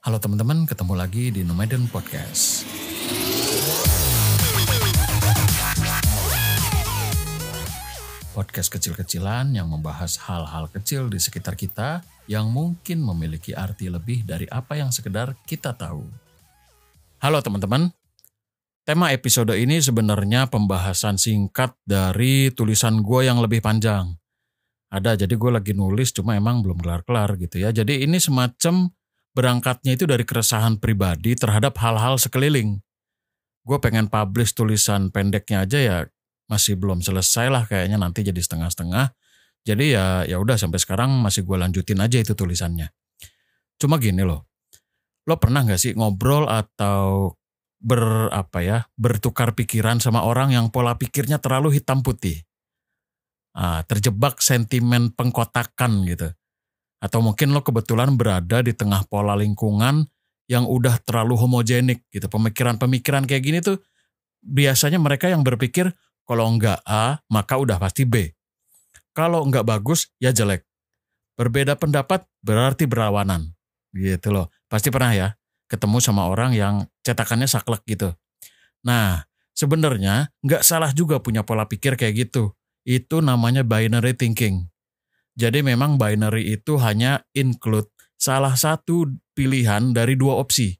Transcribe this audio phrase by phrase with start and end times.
[0.00, 2.64] Halo teman-teman, ketemu lagi di Nomaden Podcast.
[8.32, 14.48] Podcast kecil-kecilan yang membahas hal-hal kecil di sekitar kita yang mungkin memiliki arti lebih dari
[14.48, 16.08] apa yang sekedar kita tahu.
[17.20, 17.92] Halo teman-teman,
[18.88, 24.16] tema episode ini sebenarnya pembahasan singkat dari tulisan gue yang lebih panjang.
[24.88, 27.68] Ada, jadi gue lagi nulis cuma emang belum kelar-kelar gitu ya.
[27.68, 28.88] Jadi ini semacam
[29.34, 32.82] berangkatnya itu dari keresahan pribadi terhadap hal-hal sekeliling.
[33.62, 35.98] Gue pengen publish tulisan pendeknya aja ya
[36.50, 39.14] masih belum selesai lah kayaknya nanti jadi setengah-setengah.
[39.62, 42.90] Jadi ya ya udah sampai sekarang masih gue lanjutin aja itu tulisannya.
[43.76, 44.48] Cuma gini loh,
[45.28, 47.36] lo pernah nggak sih ngobrol atau
[47.80, 52.44] ber apa ya bertukar pikiran sama orang yang pola pikirnya terlalu hitam putih,
[53.56, 56.28] ah, terjebak sentimen pengkotakan gitu,
[57.00, 60.04] atau mungkin lo kebetulan berada di tengah pola lingkungan
[60.46, 63.80] yang udah terlalu homogenik gitu, pemikiran-pemikiran kayak gini tuh
[64.44, 65.92] biasanya mereka yang berpikir
[66.24, 68.30] kalau enggak A, maka udah pasti B.
[69.10, 70.62] Kalau enggak bagus, ya jelek.
[71.34, 73.50] Berbeda pendapat berarti berlawanan.
[73.90, 74.54] Gitu loh.
[74.70, 75.28] Pasti pernah ya
[75.66, 78.14] ketemu sama orang yang cetakannya saklek gitu.
[78.86, 82.54] Nah, sebenarnya nggak salah juga punya pola pikir kayak gitu.
[82.86, 84.69] Itu namanya binary thinking.
[85.40, 87.88] Jadi memang binary itu hanya include
[88.20, 90.76] salah satu pilihan dari dua opsi.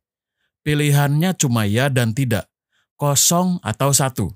[0.61, 2.53] Pilihannya cuma ya dan tidak,
[3.00, 4.28] kosong atau satu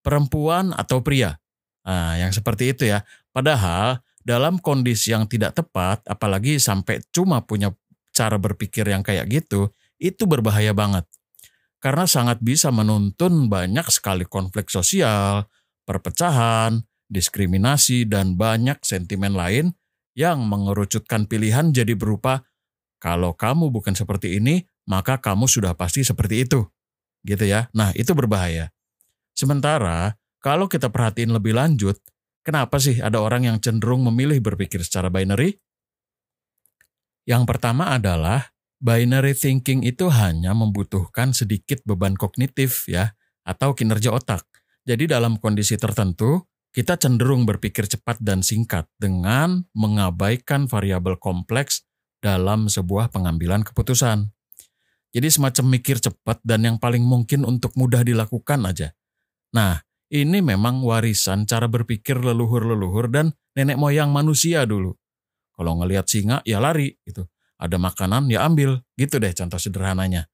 [0.00, 1.36] perempuan atau pria.
[1.84, 3.04] Nah, yang seperti itu ya.
[3.30, 7.72] Padahal dalam kondisi yang tidak tepat, apalagi sampai cuma punya
[8.10, 11.06] cara berpikir yang kayak gitu, itu berbahaya banget.
[11.80, 15.48] Karena sangat bisa menuntun banyak sekali konflik sosial,
[15.88, 19.74] perpecahan, diskriminasi, dan banyak sentimen lain
[20.14, 22.46] yang mengerucutkan pilihan jadi berupa
[23.00, 26.68] kalau kamu bukan seperti ini, maka kamu sudah pasti seperti itu.
[27.24, 27.72] Gitu ya.
[27.72, 28.68] Nah, itu berbahaya.
[29.32, 31.96] Sementara kalau kita perhatiin lebih lanjut,
[32.44, 35.56] kenapa sih ada orang yang cenderung memilih berpikir secara binary?
[37.24, 44.44] Yang pertama adalah binary thinking itu hanya membutuhkan sedikit beban kognitif ya atau kinerja otak.
[44.84, 51.82] Jadi dalam kondisi tertentu, kita cenderung berpikir cepat dan singkat dengan mengabaikan variabel kompleks
[52.22, 54.30] dalam sebuah pengambilan keputusan.
[55.10, 58.94] Jadi semacam mikir cepat dan yang paling mungkin untuk mudah dilakukan aja.
[59.50, 59.82] Nah,
[60.14, 64.94] ini memang warisan cara berpikir leluhur-leluhur dan nenek moyang manusia dulu.
[65.58, 67.26] Kalau ngelihat singa ya lari gitu.
[67.60, 70.30] Ada makanan ya ambil, gitu deh contoh sederhananya.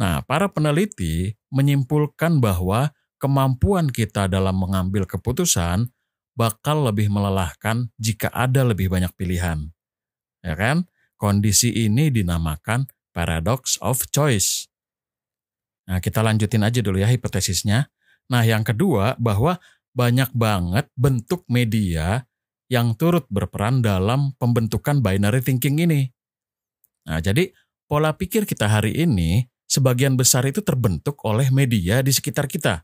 [0.00, 2.88] Nah, para peneliti menyimpulkan bahwa
[3.22, 5.86] kemampuan kita dalam mengambil keputusan
[6.34, 9.70] bakal lebih melelahkan jika ada lebih banyak pilihan.
[10.42, 10.90] Ya kan?
[11.14, 14.66] Kondisi ini dinamakan paradox of choice.
[15.86, 17.86] Nah, kita lanjutin aja dulu ya hipotesisnya.
[18.26, 19.62] Nah, yang kedua bahwa
[19.94, 22.26] banyak banget bentuk media
[22.66, 26.10] yang turut berperan dalam pembentukan binary thinking ini.
[27.06, 27.54] Nah, jadi
[27.86, 32.82] pola pikir kita hari ini sebagian besar itu terbentuk oleh media di sekitar kita.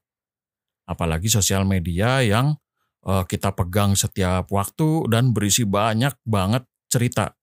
[0.88, 2.56] Apalagi sosial media yang
[3.04, 7.36] uh, kita pegang setiap waktu dan berisi banyak banget cerita.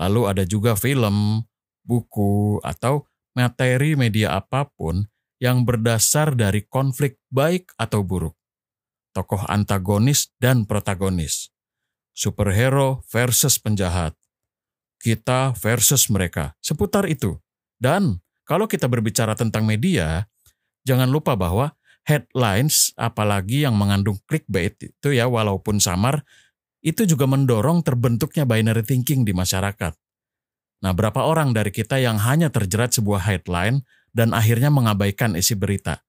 [0.00, 1.44] Lalu ada juga film,
[1.84, 3.04] buku, atau
[3.36, 5.04] materi media apa pun
[5.40, 8.36] yang berdasar dari konflik baik atau buruk.
[9.12, 11.52] Tokoh antagonis dan protagonis.
[12.16, 14.16] Superhero versus penjahat.
[15.00, 16.56] Kita versus mereka.
[16.60, 17.40] Seputar itu.
[17.80, 20.28] Dan kalau kita berbicara tentang media,
[20.84, 21.72] jangan lupa bahwa
[22.10, 26.26] headlines apalagi yang mengandung clickbait itu ya walaupun samar
[26.82, 29.94] itu juga mendorong terbentuknya binary thinking di masyarakat.
[30.80, 36.00] Nah, berapa orang dari kita yang hanya terjerat sebuah headline dan akhirnya mengabaikan isi berita.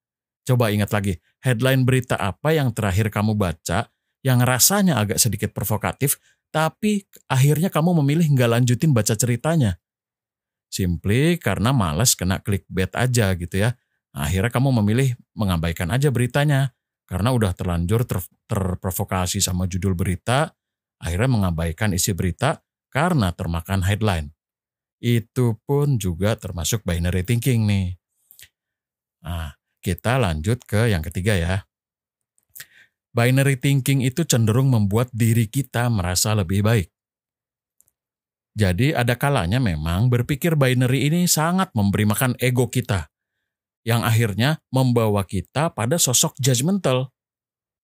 [0.48, 3.92] Coba ingat lagi, headline berita apa yang terakhir kamu baca
[4.26, 6.18] yang rasanya agak sedikit provokatif,
[6.50, 9.78] tapi akhirnya kamu memilih nggak lanjutin baca ceritanya.
[10.72, 13.76] Simply karena males kena clickbait aja gitu ya.
[14.16, 16.72] Akhirnya kamu memilih mengabaikan aja beritanya.
[17.08, 20.56] Karena udah terlanjur ter, terprovokasi sama judul berita,
[20.96, 24.32] akhirnya mengabaikan isi berita karena termakan headline
[25.02, 27.98] itu pun juga termasuk binary thinking nih.
[29.26, 31.56] Nah, kita lanjut ke yang ketiga ya.
[33.12, 36.88] Binary thinking itu cenderung membuat diri kita merasa lebih baik.
[38.56, 43.11] Jadi ada kalanya memang berpikir binary ini sangat memberi makan ego kita.
[43.82, 47.10] Yang akhirnya membawa kita pada sosok judgmental.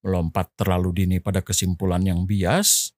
[0.06, 2.94] Melompat terlalu dini pada kesimpulan yang bias,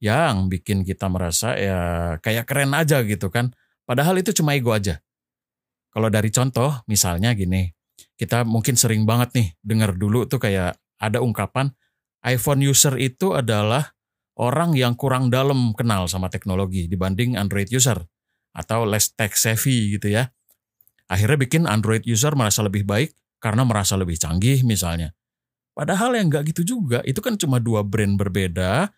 [0.00, 1.80] yang bikin kita merasa ya
[2.24, 3.52] kayak keren aja gitu kan.
[3.84, 5.00] Padahal itu cuma ego aja.
[5.92, 7.68] Kalau dari contoh, misalnya gini,
[8.18, 11.72] kita mungkin sering banget nih dengar dulu tuh kayak ada ungkapan
[12.26, 13.94] iPhone user itu adalah
[14.38, 17.98] orang yang kurang dalam kenal sama teknologi dibanding Android user
[18.54, 20.30] atau less tech savvy gitu ya.
[21.08, 25.16] Akhirnya bikin Android user merasa lebih baik karena merasa lebih canggih misalnya.
[25.72, 28.92] Padahal yang nggak gitu juga, itu kan cuma dua brand berbeda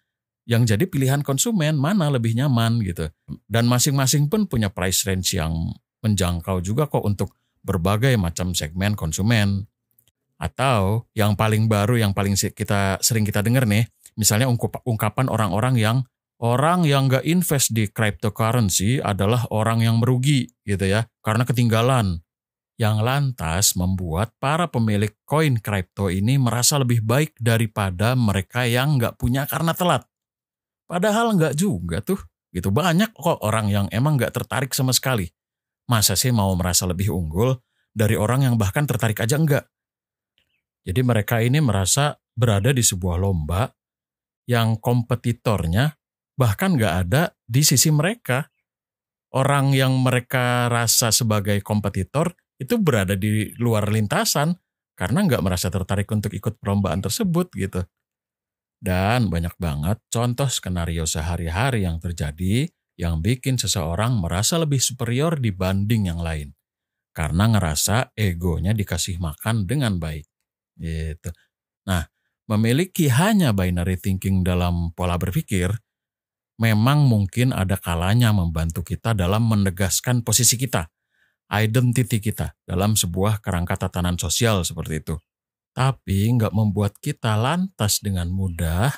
[0.48, 3.06] yang jadi pilihan konsumen mana lebih nyaman gitu.
[3.46, 5.54] Dan masing-masing pun punya price range yang
[6.00, 9.68] menjangkau juga kok untuk berbagai macam segmen konsumen.
[10.40, 13.84] Atau yang paling baru yang paling kita sering kita dengar nih,
[14.16, 14.48] misalnya
[14.88, 15.96] ungkapan orang-orang yang
[16.40, 22.24] orang yang nggak invest di cryptocurrency adalah orang yang merugi gitu ya, karena ketinggalan.
[22.80, 29.20] Yang lantas membuat para pemilik koin kripto ini merasa lebih baik daripada mereka yang nggak
[29.20, 30.08] punya karena telat.
[30.88, 32.16] Padahal nggak juga tuh.
[32.50, 35.28] Gitu banyak kok orang yang emang nggak tertarik sama sekali.
[35.92, 37.52] Masa sih mau merasa lebih unggul
[37.92, 39.68] dari orang yang bahkan tertarik aja enggak?
[40.80, 43.68] Jadi mereka ini merasa berada di sebuah lomba
[44.48, 45.99] yang kompetitornya
[46.40, 48.48] bahkan nggak ada di sisi mereka.
[49.36, 54.56] Orang yang mereka rasa sebagai kompetitor itu berada di luar lintasan
[54.96, 57.84] karena nggak merasa tertarik untuk ikut perlombaan tersebut gitu.
[58.80, 62.64] Dan banyak banget contoh skenario sehari-hari yang terjadi
[62.96, 66.56] yang bikin seseorang merasa lebih superior dibanding yang lain.
[67.12, 70.24] Karena ngerasa egonya dikasih makan dengan baik.
[70.80, 71.30] Gitu.
[71.86, 72.08] Nah,
[72.48, 75.70] memiliki hanya binary thinking dalam pola berpikir,
[76.60, 80.92] memang mungkin ada kalanya membantu kita dalam menegaskan posisi kita,
[81.48, 85.16] identiti kita dalam sebuah kerangka tatanan sosial seperti itu.
[85.72, 88.92] Tapi nggak membuat kita lantas dengan mudah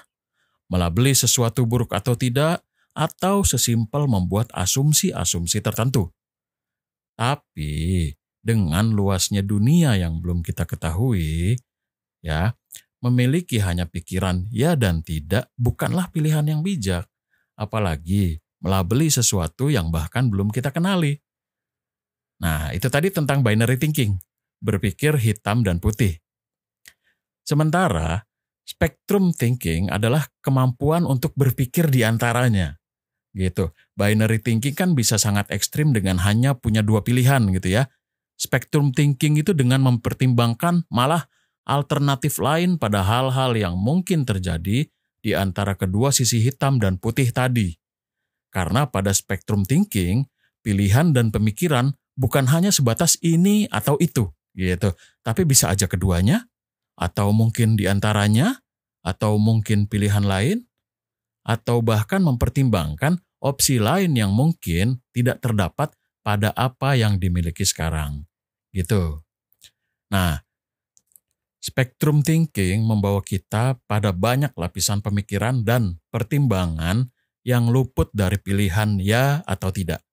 [0.72, 2.64] melabeli sesuatu buruk atau tidak,
[2.96, 6.08] atau sesimpel membuat asumsi-asumsi tertentu.
[7.12, 8.08] Tapi
[8.40, 11.60] dengan luasnya dunia yang belum kita ketahui,
[12.24, 12.56] ya,
[13.04, 17.11] memiliki hanya pikiran ya dan tidak bukanlah pilihan yang bijak.
[17.62, 21.14] Apalagi melabeli sesuatu yang bahkan belum kita kenali.
[22.42, 24.18] Nah, itu tadi tentang binary thinking,
[24.58, 26.18] berpikir hitam dan putih.
[27.46, 28.26] Sementara,
[28.66, 32.82] spectrum thinking adalah kemampuan untuk berpikir di antaranya.
[33.30, 33.70] Gitu.
[33.94, 37.86] Binary thinking kan bisa sangat ekstrim dengan hanya punya dua pilihan gitu ya.
[38.38, 41.30] Spectrum thinking itu dengan mempertimbangkan malah
[41.62, 44.90] alternatif lain pada hal-hal yang mungkin terjadi
[45.22, 47.72] di antara kedua sisi hitam dan putih tadi.
[48.52, 50.28] Karena pada spektrum thinking,
[50.60, 54.92] pilihan dan pemikiran bukan hanya sebatas ini atau itu, gitu.
[55.24, 56.50] Tapi bisa aja keduanya,
[56.98, 58.60] atau mungkin di antaranya,
[59.00, 60.68] atau mungkin pilihan lain,
[61.42, 65.90] atau bahkan mempertimbangkan opsi lain yang mungkin tidak terdapat
[66.22, 68.26] pada apa yang dimiliki sekarang.
[68.70, 69.24] Gitu.
[70.12, 70.44] Nah,
[71.72, 77.08] Spektrum thinking membawa kita pada banyak lapisan pemikiran dan pertimbangan
[77.48, 80.04] yang luput dari pilihan ya atau tidak.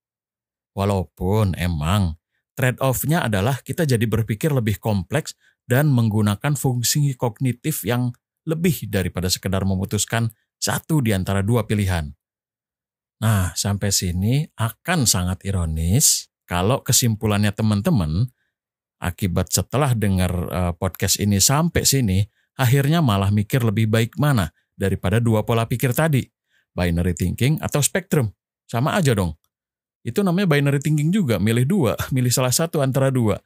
[0.72, 2.16] Walaupun emang
[2.56, 5.36] trade-off-nya adalah kita jadi berpikir lebih kompleks
[5.68, 8.16] dan menggunakan fungsi kognitif yang
[8.48, 10.32] lebih daripada sekedar memutuskan
[10.64, 12.08] satu di antara dua pilihan.
[13.20, 18.32] Nah, sampai sini akan sangat ironis kalau kesimpulannya teman-teman
[19.00, 22.20] Akibat setelah dengar uh, podcast ini sampai sini,
[22.60, 26.28] akhirnya malah mikir lebih baik mana daripada dua pola pikir tadi,
[26.76, 28.28] binary thinking atau spectrum.
[28.68, 29.40] Sama aja dong.
[30.04, 33.40] Itu namanya binary thinking juga, milih dua, milih salah satu antara dua.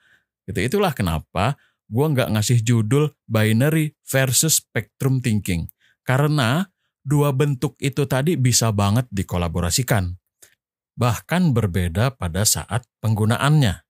[0.49, 0.59] Gitu.
[0.73, 1.53] Itulah kenapa
[1.85, 5.69] gue nggak ngasih judul binary versus spectrum thinking.
[6.01, 6.65] Karena
[7.05, 10.17] dua bentuk itu tadi bisa banget dikolaborasikan.
[10.97, 13.82] Bahkan berbeda pada saat penggunaannya.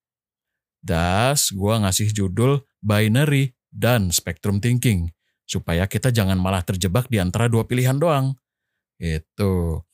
[0.83, 5.07] Das, gue ngasih judul binary dan spectrum thinking.
[5.47, 8.35] Supaya kita jangan malah terjebak di antara dua pilihan doang.
[8.99, 9.87] Itu.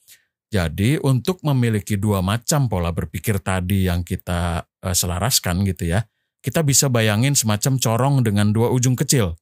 [0.50, 6.01] Jadi untuk memiliki dua macam pola berpikir tadi yang kita uh, selaraskan gitu ya,
[6.41, 9.38] kita bisa bayangin semacam corong dengan dua ujung kecil.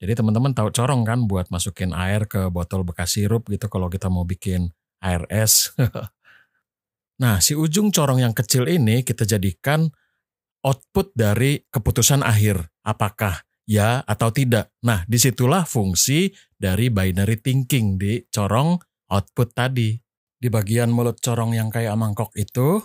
[0.00, 4.08] Jadi teman-teman tahu corong kan buat masukin air ke botol bekas sirup gitu kalau kita
[4.08, 4.72] mau bikin
[5.04, 5.76] air es.
[7.22, 9.88] nah si ujung corong yang kecil ini kita jadikan
[10.66, 12.66] output dari keputusan akhir.
[12.82, 14.74] Apakah ya atau tidak.
[14.82, 18.74] Nah, di situlah fungsi dari binary thinking di corong
[19.14, 19.94] output tadi.
[20.36, 22.82] Di bagian mulut corong yang kayak mangkok itu,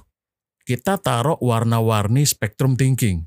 [0.63, 3.25] kita taruh warna-warni spektrum thinking.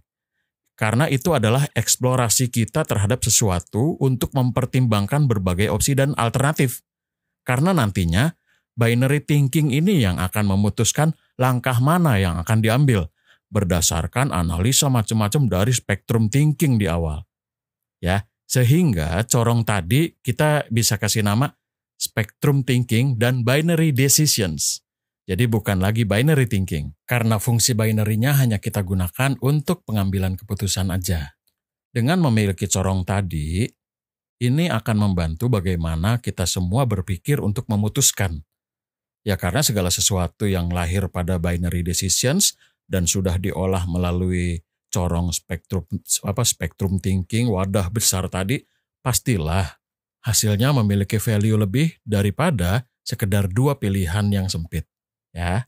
[0.74, 6.82] Karena itu adalah eksplorasi kita terhadap sesuatu untuk mempertimbangkan berbagai opsi dan alternatif.
[7.46, 8.34] Karena nantinya
[8.74, 13.06] binary thinking ini yang akan memutuskan langkah mana yang akan diambil
[13.54, 17.22] berdasarkan analisa macam-macam dari spektrum thinking di awal.
[18.02, 21.54] Ya, sehingga corong tadi kita bisa kasih nama
[21.94, 24.82] spectrum thinking dan binary decisions.
[25.24, 31.32] Jadi bukan lagi binary thinking, karena fungsi binary-nya hanya kita gunakan untuk pengambilan keputusan aja.
[31.88, 33.64] Dengan memiliki corong tadi,
[34.44, 38.44] ini akan membantu bagaimana kita semua berpikir untuk memutuskan.
[39.24, 44.60] Ya karena segala sesuatu yang lahir pada binary decisions dan sudah diolah melalui
[44.92, 45.82] corong spektrum
[46.22, 48.62] apa spektrum thinking wadah besar tadi
[49.02, 49.66] pastilah
[50.22, 54.86] hasilnya memiliki value lebih daripada sekedar dua pilihan yang sempit
[55.34, 55.66] ya.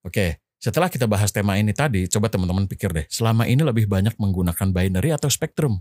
[0.00, 4.16] Oke setelah kita bahas tema ini tadi coba teman-teman pikir deh selama ini lebih banyak
[4.16, 5.78] menggunakan binary atau spektrum?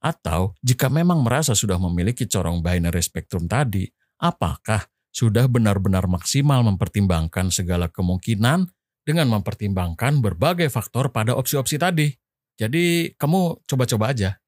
[0.00, 3.84] Atau jika memang merasa sudah memiliki corong binary spektrum tadi
[4.16, 8.70] apakah sudah benar-benar maksimal mempertimbangkan segala kemungkinan
[9.10, 12.08] dengan mempertimbangkan berbagai faktor pada opsi-opsi tadi.
[12.54, 14.38] Jadi kamu coba-coba aja.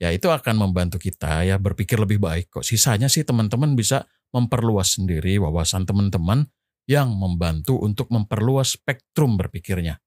[0.00, 2.64] Ya itu akan membantu kita ya berpikir lebih baik kok.
[2.66, 6.48] Sisanya sih teman-teman bisa memperluas sendiri wawasan teman-teman
[6.88, 10.00] yang membantu untuk memperluas spektrum berpikirnya.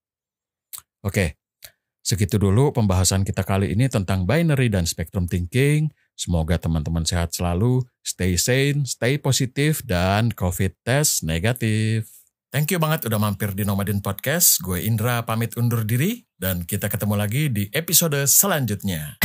[1.04, 1.38] Oke,
[2.02, 5.88] segitu dulu pembahasan kita kali ini tentang binary dan spectrum thinking.
[6.18, 12.23] Semoga teman-teman sehat selalu, stay sane, stay positif, dan COVID test negatif.
[12.54, 14.62] Thank you banget udah mampir di Nomadin Podcast.
[14.62, 19.18] Gue Indra pamit undur diri dan kita ketemu lagi di episode selanjutnya.